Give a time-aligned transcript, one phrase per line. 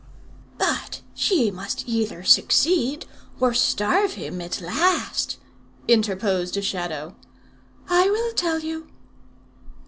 [0.57, 3.05] "But she must either succeed,
[3.39, 5.37] or starve him, at last,"
[5.87, 7.13] interposed a Shadow.
[7.87, 8.87] "I will tell you."